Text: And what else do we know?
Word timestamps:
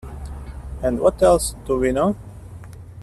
And 0.81 0.99
what 0.99 1.21
else 1.21 1.53
do 1.67 1.77
we 1.77 1.91
know? 1.91 2.15